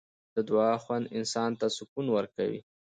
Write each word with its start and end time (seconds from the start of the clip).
د 0.35 0.37
دعا 0.49 0.73
خوند 0.83 1.05
انسان 1.17 1.51
ته 1.59 1.65
سکون 1.77 2.05
ورکوي. 2.11 2.59